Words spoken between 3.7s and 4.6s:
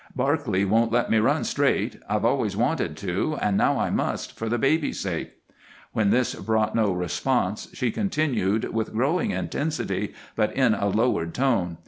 I must, for the